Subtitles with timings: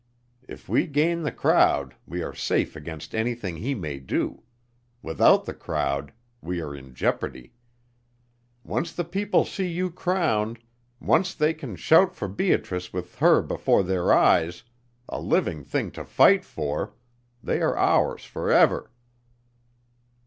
[0.47, 4.41] If we gain the crowd, we are safe against anything he may do;
[5.03, 7.53] without the crowd, we are in jeopardy.
[8.63, 10.57] Once the people see you crowned
[10.99, 14.63] once they can shout for Beatrice with her before their eyes,
[15.07, 16.95] a living thing to fight for
[17.43, 18.89] they are ours forever."